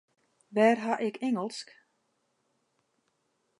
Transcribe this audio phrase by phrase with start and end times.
[0.55, 1.69] Wêr ha ik Ingelsk?